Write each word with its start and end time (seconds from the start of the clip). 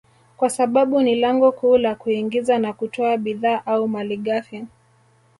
kwa 0.37 0.49
sababu 0.49 1.01
ni 1.01 1.15
lango 1.15 1.51
kuu 1.51 1.77
la 1.77 1.95
kuingiza 1.95 2.57
na 2.57 2.73
kutoa 2.73 3.17
bidhaa 3.17 3.65
au 3.65 3.87
malighafi 3.87 4.65